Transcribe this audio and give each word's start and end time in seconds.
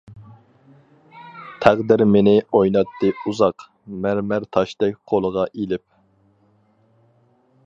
تەقدىر 1.65 2.03
مېنى 2.15 2.33
ئويناتتى 2.61 3.11
ئۇزاق، 3.19 3.67
مەرمەر 4.07 4.51
تاشتەك 4.57 5.01
قولىغا 5.13 5.49
ئېلىپ. 5.53 5.87